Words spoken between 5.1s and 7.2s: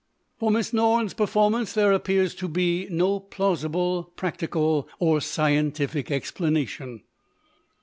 scientific explanation.